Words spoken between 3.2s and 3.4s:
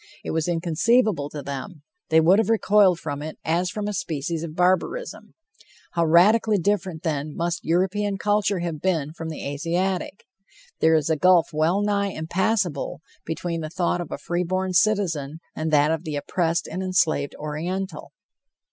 it